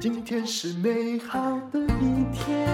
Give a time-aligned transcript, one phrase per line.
[0.00, 2.66] 今天是美好的一天。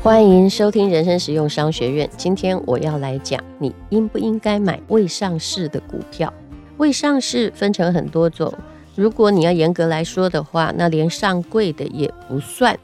[0.00, 2.08] 欢迎收听人生实用商学院。
[2.16, 6.32] 今天我要来讲，你应不应该买未上市的股票？
[6.76, 8.54] 未上市分成很多种，
[8.94, 12.78] 如果你要严格来说的话，那连上柜的也不算。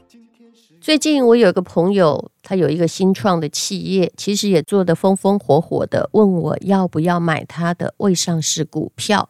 [0.81, 9.29] 最近我有一个朋友，他有一个新创的企业，其实也做得风风火火的，问我要不要买他的未上市股票。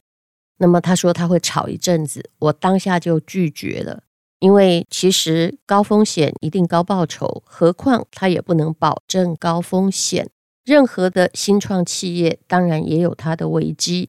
[0.60, 4.04] 那么他说他会炒一阵子，我当下就拒绝了。
[4.40, 10.30] 因为其实高风险一定高报酬，何况他也不能保证高风险。
[10.64, 14.08] 任何的新创企业当然也有它的危机，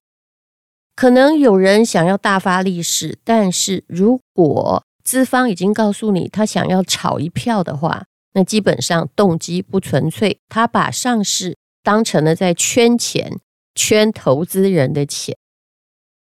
[0.94, 13.38] 可能有人想要大发利市，但是如果资方已经告诉你他想要炒一票的话，那基本上动机不纯粹，他把上市当成了在圈钱，
[13.74, 15.36] 圈投资人的钱。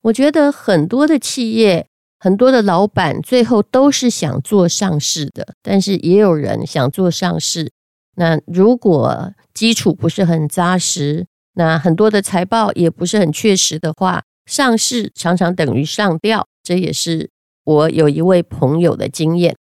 [0.02, 1.87] 我觉得很多的企业。
[2.23, 7.73] 很多的老板最后都是想做上市的，但是也有人想做上市。
[8.16, 16.46] 那如果基础不是很扎实，那很多的财报也不是很确实的话，上市常常等于上吊。
[16.62, 17.30] 这也是
[17.64, 19.56] 我有一位朋友的经验。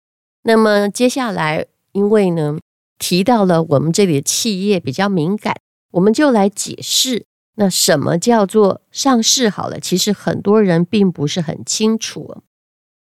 [0.43, 2.59] 那么接下来，因为呢
[2.99, 5.55] 提到了我们这里的企业比较敏感，
[5.93, 7.25] 我们就来解释。
[7.57, 9.49] 那什么叫做上市？
[9.49, 12.43] 好了，其实很多人并不是很清楚。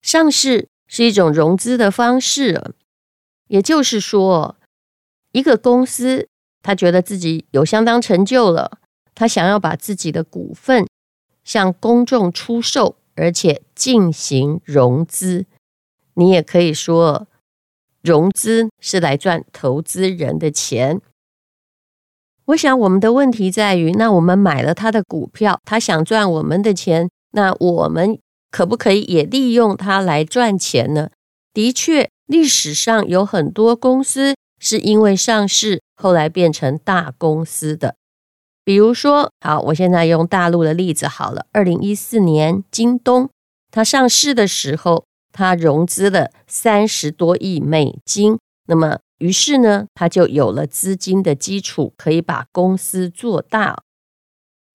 [0.02, 2.75] 上市是一种融资的方式，
[3.47, 4.55] 也就是说，
[5.31, 6.27] 一个公司
[6.61, 8.77] 他觉得自己有相当成就了，
[9.16, 10.88] 他想要把自己的股份
[11.44, 15.45] 向公众出售，而且进行融资。
[16.16, 17.28] 你也可以说，
[18.02, 21.02] 融资是来赚投资人的钱。
[22.45, 28.20] 我想我们的问题在于，那我们买了他的股票，他想赚我们的钱，那我们
[28.52, 31.09] 可不可以也利用它来赚钱呢？
[31.53, 37.95] 的确，历史上有很多公司是因为上市后来变成大公司的。
[38.66, 41.46] 比如说，好，我现在用大陆的例子好了。
[41.52, 43.30] 二零一四年，京东
[43.72, 48.38] 它上市的时候，它融资了三十多亿美金，
[48.68, 49.00] 那么。
[49.20, 53.82] 于是呢，它就有了资金的基础，可以把公司做大。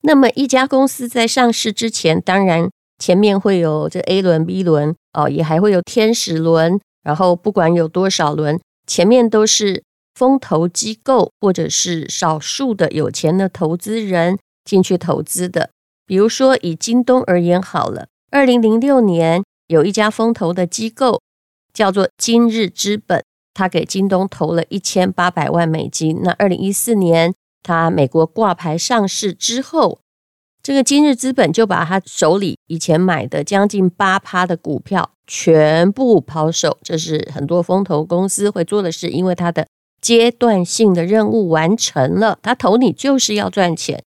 [0.00, 6.80] 那么一家公司在上市之前，当然前面会有这 A 轮、B 轮哦，也还会有天使轮。
[7.02, 9.82] 然后不管有多少轮，前面都是
[10.18, 15.70] 风投机构或者是少数的有钱的投资人进去投资的。
[16.04, 21.20] 比如说以京东而言好了，二零零六年有一家风投的机构
[21.72, 23.22] 叫做今日资本。
[23.54, 26.20] 他给京东投了一千八百万美金。
[26.22, 29.98] 那二零一四年，他美国挂牌上市之后，
[30.62, 36.78] 这个今日资本就把他手里以前买的将近八趴的股票全部抛售。
[36.82, 39.66] 这是很多风投公司会做的事，因为他的
[40.00, 42.38] 阶段性的任务完成了。
[42.42, 44.02] 他投你就是要赚钱，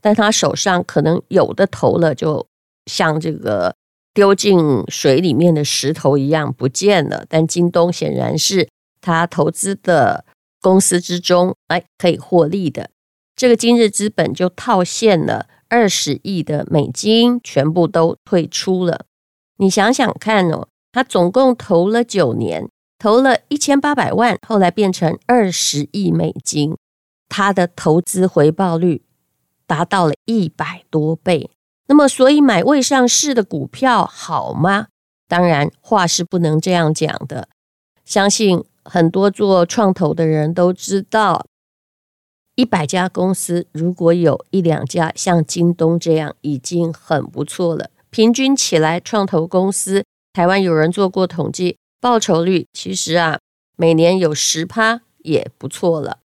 [0.00, 2.46] 但他手上可能有的投了，就
[2.86, 3.74] 像这个
[4.14, 4.58] 丢进
[4.88, 7.24] 水里面的石头一样不见了。
[7.28, 8.68] 但京东显然是。
[9.02, 10.24] 他投资的
[10.60, 12.90] 公司之中，哎，可以获利的，
[13.36, 19.04] 这个今日资本就套现了二十亿的美金，全部都退出了。
[19.58, 22.68] 你想想看哦，他总共投了九年，
[22.98, 26.76] 投了一千八百万，后来变成二十亿美金，
[27.28, 29.02] 他的投资回报率
[29.66, 31.50] 达到了一百多倍。
[31.88, 34.88] 那么，所以买未上市的股票好吗？
[35.28, 37.48] 当然，话是不能这样讲的，
[38.04, 38.64] 相信。
[38.88, 41.44] 很多做创投的人都知道，
[42.54, 47.90] 一百家公司如果有一两家像京东这样，已经很不错了。
[48.10, 53.38] 平均起来，创投公司台湾有人做过统计，报酬率其实啊，
[53.76, 56.18] 每年有十趴也不错了。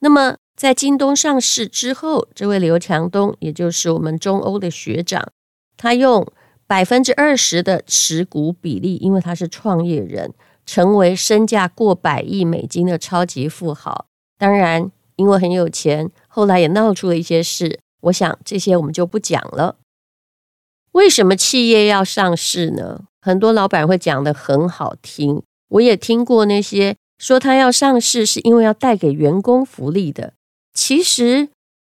[0.00, 5.32] 那么在京东上市之后，这位刘强东，也就是我们中欧的学长，
[5.76, 6.26] 他用
[6.66, 10.32] 百分之二十的持股比例，因为他是创业人。
[10.64, 14.06] 成为身价过百亿美金的超级富豪，
[14.38, 17.80] 当然因为很有钱，后来也闹出了一些事。
[18.02, 19.76] 我想这些我们就不讲了。
[20.92, 23.06] 为什么企业要上市呢？
[23.22, 30.34] 很多老板会讲得很好听，我也听过那些说他要上市是因为要带给员工福利的。
[30.74, 31.48] 其实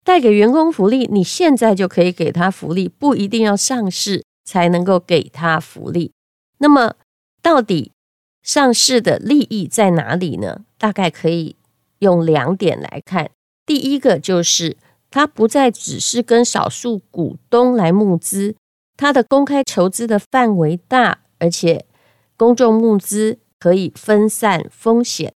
[0.04, 6.12] 带给员工福利，你现在就可以给他福利，不一定要上市才能够给他福利。
[6.58, 6.96] 那么
[7.40, 7.92] 到底？
[8.42, 10.62] 上市的利益在哪里呢？
[10.76, 11.54] 大概可以
[12.00, 13.30] 用两点来看。
[13.64, 14.76] 第一个就是
[15.12, 18.56] 它不再只是跟少数股东来募资，
[18.96, 21.86] 它的公开筹资的范围大，而且
[22.36, 25.32] 公众募资可以分散风险。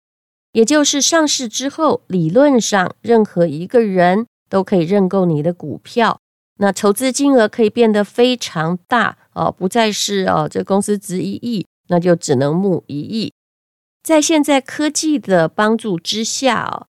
[0.52, 6.18] 也就是上市之后，理论上任何一个人都可以认购你的股票，
[6.58, 13.32] 那筹资金额可以变得非常大哦，不再是哦，这公司值一亿，那就只能募一亿。
[14.02, 16.86] 在现在科技的帮助之下哦，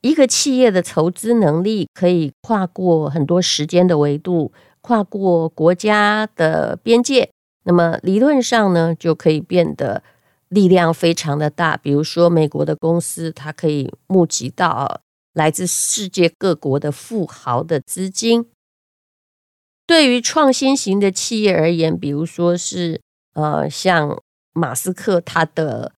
[0.00, 4.52] 一个企业的筹资能力可以跨过很多时间的维度，
[4.90, 7.30] 跨过国家的边界，
[7.62, 10.02] 那么理论上呢，就可以变得。
[10.48, 15.00] 力量非常的大，比如说美国的公司，它可以募集到
[15.32, 18.46] 来自世界各国的富豪的资金。
[19.86, 23.00] 对于创新型的企业而言，比如说是
[23.34, 24.20] 呃像
[24.52, 25.92] 马斯克他的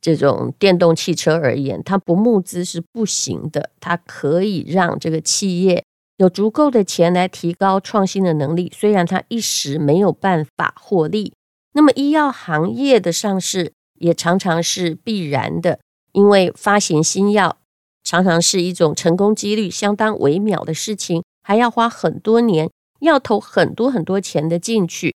[0.00, 3.70] 这种电动汽车而言，他不募资是不行的。
[3.78, 5.84] 他可以让这个企业
[6.22, 11.34] 有足够的钱来提高创新的能力，虽然他一时没有办法获利。
[11.74, 13.72] 那么医药行业的上市。
[14.02, 15.78] 也常常是必然的，
[16.10, 17.58] 因为发行新药
[18.02, 25.14] 常常是一种成功几率相当微妙的事情，还要花很多年，要投很多很多钱的进去。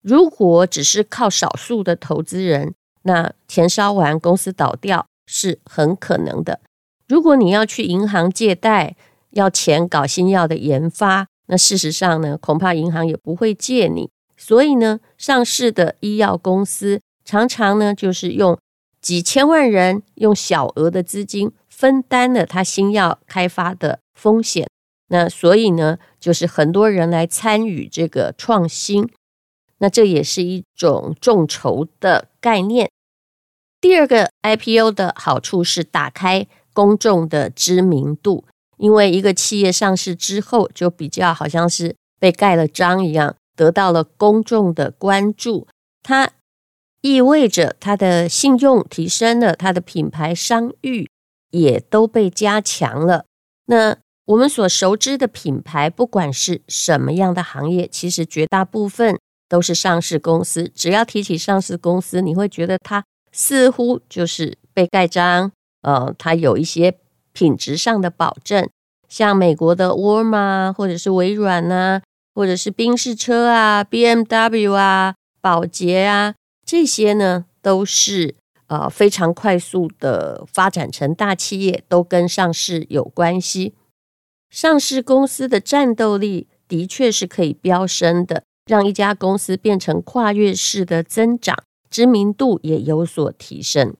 [0.00, 6.60] 如果只是靠少数的投资人，那钱烧完，公司倒掉是很可能的。
[7.08, 8.94] 如果你要去银行借贷，
[9.30, 14.10] 要钱搞新药的研发，那事实上呢，恐怕银行也不会借你。
[14.36, 17.00] 所以呢，上市的医药公司。
[17.24, 18.58] 常常呢，就是用
[19.00, 24.66] 几千万人用小额的资金分担了他新药开发的风险。
[25.08, 29.08] 那所以呢，就是很多人来参与这个创新。
[29.78, 32.90] 那这也是一种众筹的概念。
[33.80, 38.44] 第二个 IPO 的好处是打开公众的知名度，
[38.80, 45.68] 因为一个企业上市之后，就比较好像是被盖了章一样，得到了公众的关注。
[46.02, 46.30] 它
[47.02, 51.10] 意味着它的信用提升了，它的品牌商誉
[51.50, 53.26] 也都被加强了。
[53.66, 59.18] 那我们所熟知的品牌，不管是什么样的行业，其实绝大部分
[59.48, 60.70] 都是上市公司。
[60.74, 65.52] 只要提起上市公司，你会觉得它似乎就是被盖章，
[65.82, 66.96] 呃，它有一些
[67.32, 68.68] 品质上的保证，
[69.08, 72.02] 像美国的沃尔玛，或者是微软呐、啊，
[72.34, 76.34] 或者是宾士车啊、BMW 啊、保洁啊。
[76.64, 78.36] 这些呢，都是
[78.68, 83.74] 呃非常快速的发展成大企业，都跟上市有关系。
[84.50, 91.56] 上市公司的战斗力的确是可以飙升的，让一家公司变成跨越式的增长，
[91.88, 93.94] 知名度也有所提升。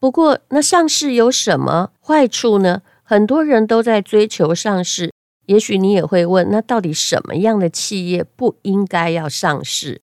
[0.00, 2.80] 不过，那上市有什么坏处呢？
[3.04, 5.12] 很多人都在追求上市，
[5.44, 10.00] 也许你也会问，那到底什么样的企业不应该要上市？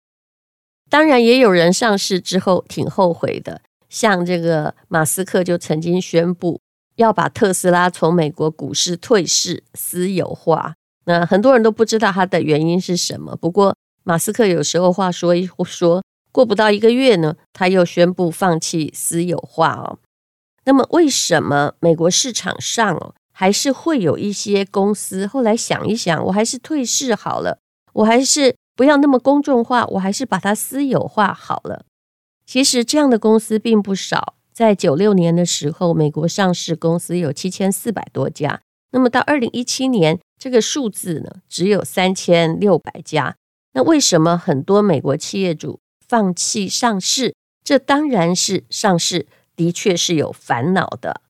[0.89, 6.61] 当然，也有人上市之后挺后悔的，像这个马斯克就曾经宣布
[6.95, 10.75] 要把特斯拉从美国股市退市私有化。
[11.05, 13.35] 那很多人都不知道他的原因是什么。
[13.35, 19.99] 不过马斯克有时候话说一说，过不到一个月呢，他又宣布放弃私有化哦。
[20.65, 27.59] 那么为什么美国市场上哦还是会有一些公司后来想一想，我还是退市好了，
[27.93, 28.55] 我还是。
[28.73, 31.85] 不要那么公众化，我还是把它私有化好了。
[32.45, 38.61] 其实这样的公司并不少，在九六年的时候，美国上市公司有七千四百多家。
[38.91, 43.35] 那么到二零一七年，这个数字呢，只有三千六百家。
[43.73, 45.79] 那为什么很多美国企业主
[46.11, 47.33] 放弃上市？
[47.63, 51.21] 这当然是上市的确是有烦恼的。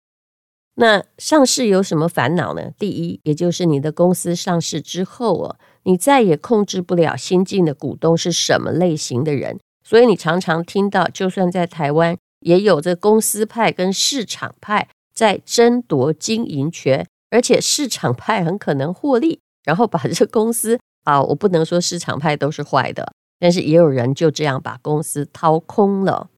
[0.74, 2.72] 那上市有什么烦恼呢？
[2.80, 5.56] 第一，也就是你的公司上市之后哦。
[5.84, 26.30] 你再也控制不了新进的股东是什么类型的人，所以你常常听到，就算在台湾，也有着公司派跟市场派在争夺经营权，而且市场派很可能获利，然后把这公司啊，我不能说市场派都是坏的，但是也有人就这样把公司掏空了。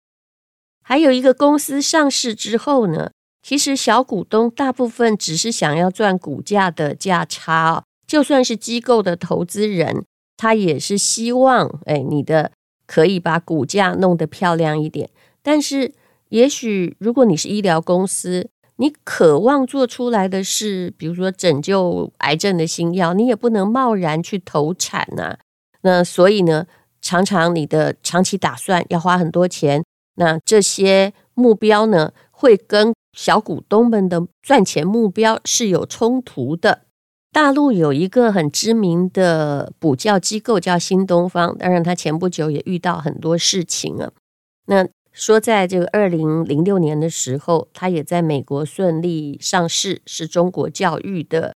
[0.81, 7.83] 还有一个公司上市之后呢，其实小股东大部分只是想要赚股价的价差。
[8.07, 10.05] 就算是机构的投资人，
[10.37, 12.51] 他也是希望，哎，你的
[12.85, 15.09] 可以把股价弄得漂亮一点。
[15.41, 15.93] 但是，
[16.29, 25.37] 也许如果你是医疗公司，你渴望做出来的是，比如说拯救癌症的新药，你也不能贸然去投产呐、
[25.81, 26.65] 那所以呢，
[27.03, 29.83] 常常你的长期打算要花很多钱，
[30.15, 36.85] 那这些目标呢，会跟小股东们的赚钱目标是有冲突的。
[37.31, 44.11] 大陆有一个很知名的补教机构叫新东方，当然他前不久也遇到很多事情啊。
[44.67, 51.53] 那说在这个二零零六年的时候，他也在美国顺利上市，是中国教育的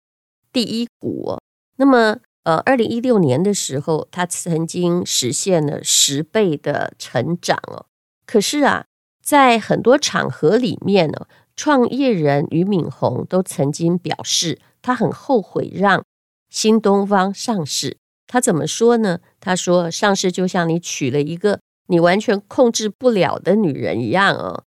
[0.52, 1.38] 第一股。
[1.78, 7.86] 那么，呃，二零一六年的时候，他曾经实现了十倍的成长哦。
[8.26, 8.86] 可是啊，
[9.24, 14.60] 在很多场合里面呢，创业人俞敏洪都曾经表示。
[14.86, 16.04] 他很后悔让
[16.50, 17.96] 新东方上市。
[18.28, 19.20] 他怎么说呢？
[19.40, 24.66] 他说：“上市就像你娶了一个你完全控制不了的女人一样哦，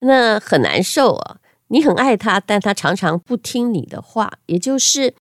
[0.00, 1.36] 那很难受啊。
[1.68, 4.32] 你很爱她，但她常常不听你的话。
[4.46, 5.14] 也就是，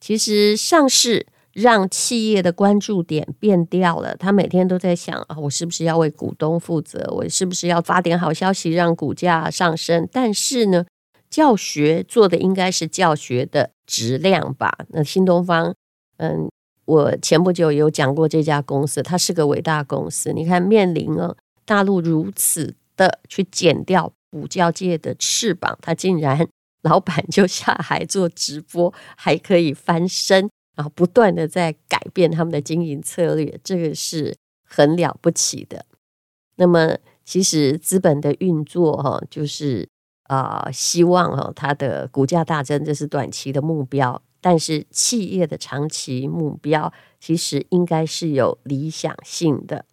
[0.00, 4.14] 其实上市让企业的关注点变掉了。
[4.16, 7.08] 他每天都在想啊，我是不是要为股东负责？
[7.12, 10.08] 我是不是要发点好消息让股价上升？
[10.12, 10.84] 但是呢，
[11.30, 14.74] 教学做的应该是教学的。”质量吧。
[14.88, 15.74] 那新东方，
[16.16, 16.48] 嗯，
[16.86, 20.32] 我前不久有讲过这家公司，它是个伟大公司。
[20.32, 26.48] 你看，面临了大陆如此的去剪掉补教界的翅膀，它竟然
[26.80, 35.86] 老板就下海做直播，还可以翻身，然后不断的在改变他们的经营策略，这个是很了不起的。
[36.56, 39.88] 那么，其实资本的运作，哈，就是。
[40.26, 44.22] 啊、希望哦，它的股价大增，这是短期的目标。
[44.40, 46.90] 但是企业的长期目标
[47.20, 49.84] 其实应该是有理想性的。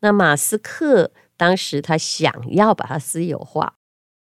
[0.00, 3.74] 那马斯克当时他想要把它私有化，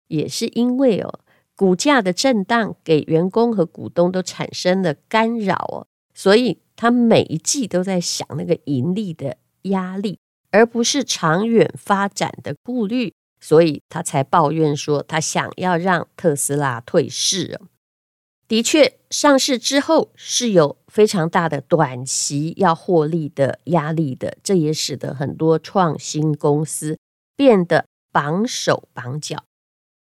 [0.08, 1.20] 也是因为哦，
[1.56, 10.20] 股价的震荡给员工和股东都产生了干扰哦，所以他每一季都在想那个盈利的压力，
[10.52, 13.14] 而不是长远发展的顾虑。
[13.40, 17.60] 所以他才抱怨说，他想要让特斯拉退市。
[18.48, 26.98] 的确，上市之后是有非常大的短期要获利的压力的，这也使得很多创新公司
[27.36, 29.44] 变得绑手绑脚。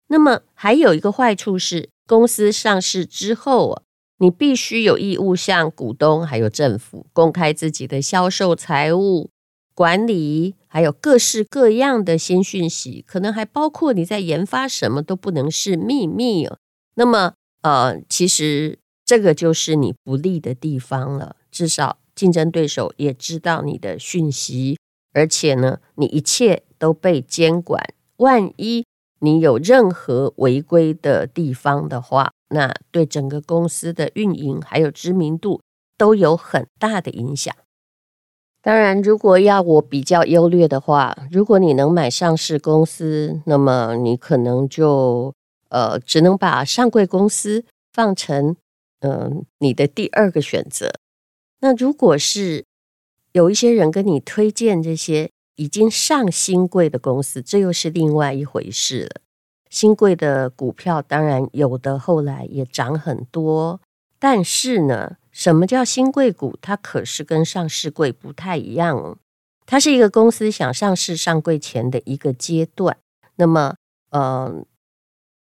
[0.07, 3.81] 那么还有一个坏处是，公司上市之后，
[4.19, 9.29] 你必须有义务向股东还有政府公开自己的销售财务。
[9.75, 16.59] 管理还有各式各样的新讯息，可能还包括你在研发什么都不能是秘密哦。
[16.93, 17.33] 那么，
[17.63, 21.37] 呃，其实这个就是你不利的地方了。
[21.49, 24.77] 至少竞争对手也知道你的讯息，
[25.11, 27.83] 而且呢，你一切都被监管。
[28.17, 28.85] 万一
[29.23, 35.61] 你有任何违规的地方的话，那对整个公司的运营还有知名度
[35.97, 37.55] 都有很大的影响。
[38.61, 45.33] 当然，如果要我比较优劣的话，如果你能买上市公司，那么你可能就
[45.69, 47.63] 呃只能把上柜公司
[47.93, 48.57] 放成
[48.99, 50.93] 嗯、你的第二个选择。
[51.59, 52.65] 那如果是
[53.33, 59.21] 有一些人跟你推荐这些已经上新贵的公司，这又是另外一回事了。
[59.69, 63.79] 新贵的股票当然有的后来也涨很多，
[64.19, 65.17] 但是呢。
[65.35, 66.55] 什么叫新贵股？
[66.61, 69.17] 它可是跟上市贵不太一样哦。
[69.65, 72.95] 它是一个公司想上市上柜前的一个阶段。
[73.37, 73.73] 那么，
[74.11, 74.63] 呃，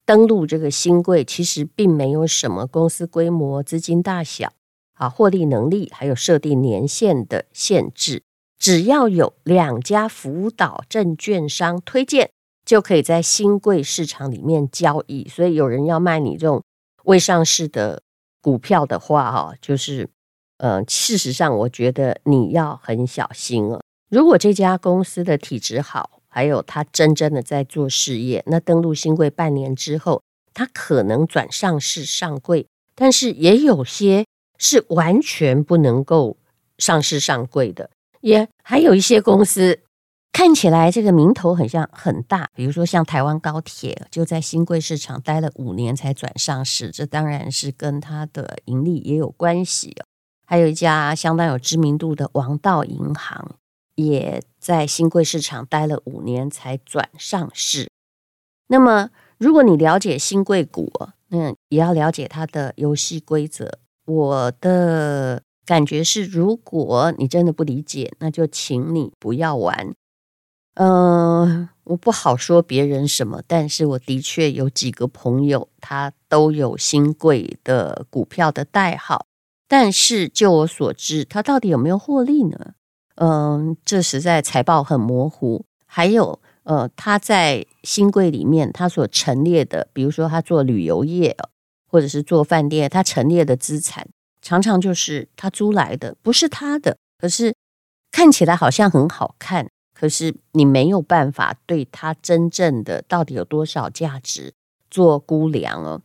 [0.05, 4.53] 登录这个新贵其实并没有什么公司规模、资金大小
[4.93, 8.23] 啊、获利能力，还有设定年限的限制。
[8.61, 12.31] 只要有两家辅导证券商推荐，
[12.65, 15.27] 就可以在新贵市场里面交易。
[15.27, 16.63] 所以，有人要卖你这种
[17.03, 18.03] 未上市的。
[18.43, 20.09] 股票的话，哈，就是，
[20.57, 23.79] 呃，事实上，我觉得你要很小心哦。
[24.09, 30.23] 如果这家公司的体质好，还有他真正的在做事业，那登陆新贵半年之后，
[30.55, 32.67] 他可能转上市上柜。
[32.95, 34.25] 但是也有些
[34.57, 36.39] 是完全不能够
[36.79, 39.81] 上市上柜的，也还有一些公司。
[40.33, 49.95] 看起来这个名头很像很大，比如说像台湾高铁，就在新贵市场待了五年才转上市，这当然是跟它的盈利也有关系。
[50.47, 53.57] 还有一家相当有知名度的王道银行，
[53.97, 57.89] 也在新贵市场待了五年才转上市。
[58.69, 60.93] 那么，如果你了解新贵股，
[61.29, 63.79] 那也要了解它的游戏规则。
[64.07, 69.95] 我的感觉是，如果你真的不理解，那就请你不要玩。
[70.75, 79.27] 嗯、我不好说别人什么，但是我的确有几个朋友，他都有新贵的股票的代号，
[79.69, 82.73] 但是就我所知，他到底有没有获利呢？
[83.15, 85.65] 嗯、呃，这实在财报很模糊。
[85.87, 91.37] 还有，呃，他在新贵里面，他所陈列的，比如说他做旅游业，
[91.87, 94.09] 或者是做饭店，他陈列的资产，
[94.43, 97.55] 常常就是他租来的，不是他的，可是
[98.11, 104.53] 看起来好像很好看，可是你没有办法对他真正的到底有多少价值
[104.91, 106.03] 做估量哦。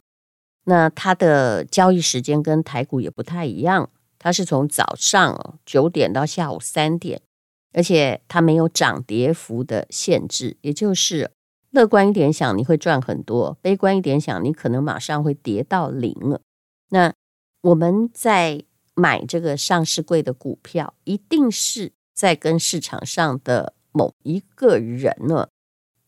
[0.68, 7.22] 那它的交易时间跟台股也不太一样，它是从早上九点到下午三点，
[7.72, 11.30] 而且它没有涨跌幅的限制，也就是
[11.70, 16.42] 乐观一点想你会赚很多，悲观一点想你可能马上会跌到零了。
[16.90, 17.14] 那
[17.66, 25.48] 我们在买这个上市柜的股票，一定是在跟市场上的某一个人呢，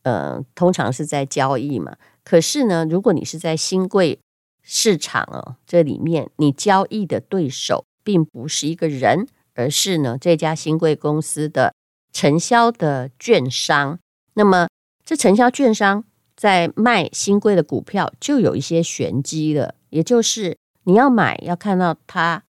[0.04, 1.98] 呃，通常是在交易嘛。
[2.24, 4.20] 可是呢，如果你是在新柜，
[4.62, 11.74] 市场哦，这里面你交易的对手并不是一个人，而是呢这家新柜公司的
[12.14, 13.98] 承销的券商。
[14.36, 14.68] 那么
[15.04, 16.04] 这承销券商
[16.36, 19.74] 在卖新柜的股票，就有一些玄机了。
[19.90, 20.56] 也就是
[20.88, 22.44] 你要买，要看到他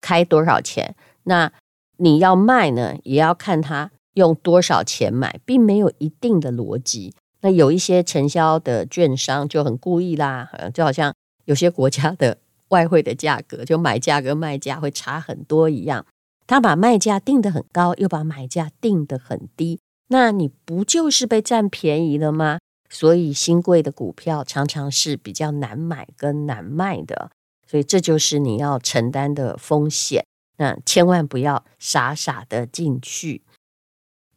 [0.00, 0.92] 开多少钱；
[1.24, 1.50] 那
[1.96, 7.14] 你要卖呢，也要看他用多少钱买，并没有一定的逻辑。
[7.40, 11.12] 那有一些承销的券商就很故意啦，就好像。
[11.46, 12.36] 有些国家的
[12.68, 16.04] 外汇的价格，就买价跟卖价会差很多一样。
[16.46, 22.58] 他把卖价定得很高，又把买价定得很低，那你不就是被占便宜了吗？
[22.90, 27.30] 所以新贵的股票常常是比较难买跟难卖的，
[27.70, 30.24] 所以这就是你要承担的风险。
[30.56, 33.42] 那千万不要傻傻的进去。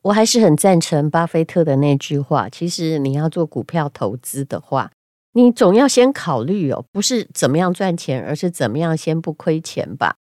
[0.04, 4.92] 我还是很赞成巴菲特的那句话：其实你要做股票投资的话。
[5.34, 10.16] 你总要先考虑哦，不是怎么样赚钱，而是怎么样先不亏钱吧。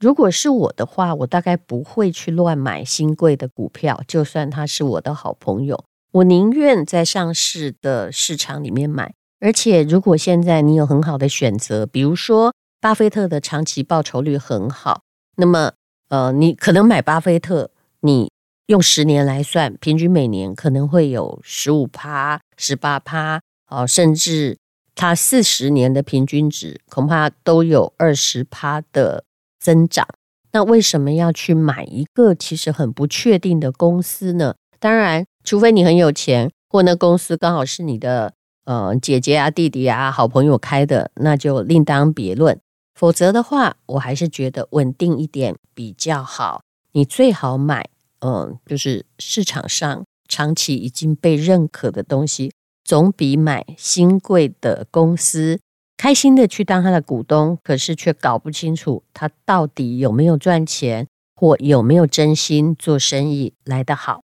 [0.00, 9.14] 如果是我的话，我大概不会去乱买新贵的股票，就算他是我的好朋友，我宁愿在上市的市场里面买。
[9.40, 15.02] 而且，如果现在你有很好的选择，比如说巴菲特的长期报酬率很好，
[15.36, 15.72] 那么
[16.08, 17.70] 呃，你可能买巴菲特，
[18.00, 18.30] 你
[18.66, 23.40] 用十年来算，平均每年可能会有十五趴、十八趴。
[23.70, 24.58] 哦，甚至
[24.96, 29.22] 他四十年的平均值恐怕都有二十趴的
[29.60, 30.04] 增长。
[30.50, 34.56] 那为什么要去买一个其实很不确定的公司呢？
[34.80, 42.60] 当然，除非你很有钱，或那公司刚好是你的呃姐姐啊、弟弟啊、好朋友开的，那就另当别论。
[42.94, 46.62] 否则的话，我还是觉得稳定一点比较好。
[46.92, 47.88] 你最好买，
[48.20, 52.52] 嗯、就是市场上长期已经被认可的东西。
[52.84, 55.60] 总比买新贵的公司，
[55.96, 64.22] 开心的去当他的股东，可是却搞不清楚他到底有没有赚钱，或有没有真心做生意来得好。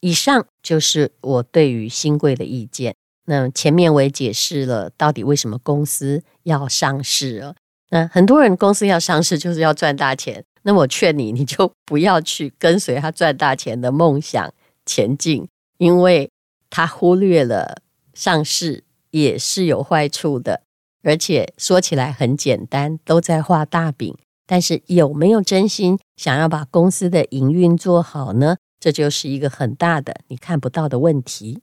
[0.00, 2.94] 以上就是我对于新贵的意见。
[3.28, 7.54] 那前面我也解释了，到底为什么公司要上市了。
[7.90, 14.52] 那很多人公司要上市就是要赚大钱，那我劝你，你就不要去跟随他赚大钱的梦想
[14.86, 16.30] 前进，因为
[16.70, 17.82] 他忽略了。
[18.14, 20.62] 上市也是有坏处的，
[21.04, 24.16] 而且说起来很简单，都在画大饼。
[24.44, 28.56] 但是有没有真心想要把公司的营运做好呢？
[28.80, 31.60] 这就是一个很大的你看不到的问题。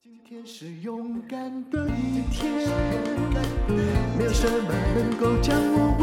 [0.48, 2.70] 是勇敢的一天，
[4.16, 5.98] 没有什么能够将我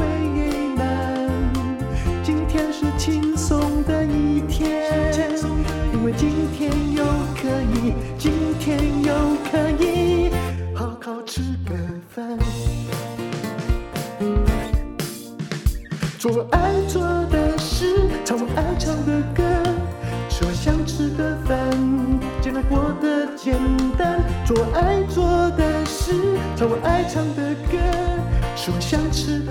[28.92, 29.41] 想吃